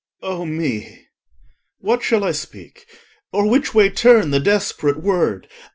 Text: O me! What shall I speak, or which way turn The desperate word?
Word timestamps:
O 0.23 0.47
me! 0.47 1.01
What 1.77 2.01
shall 2.01 2.23
I 2.23 2.31
speak, 2.31 2.87
or 3.31 3.47
which 3.47 3.75
way 3.75 3.91
turn 3.91 4.31
The 4.31 4.39
desperate 4.39 4.99
word? 4.99 5.47